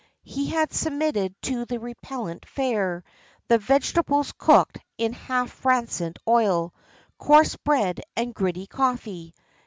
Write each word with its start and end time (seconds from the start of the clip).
He 0.23 0.47
had 0.47 0.73
submitted 0.73 1.39
to 1.43 1.65
the 1.65 1.79
repellent 1.79 2.47
fare, 2.47 3.03
the 3.49 3.59
vegetables 3.59 4.31
cooked 4.35 4.79
in 4.97 5.13
half 5.13 5.63
rancid 5.63 6.17
oil, 6.27 6.73
coarse 7.19 7.55
bread 7.55 8.01
and 8.17 8.33
gritty 8.33 8.65
coffee. 8.65 9.35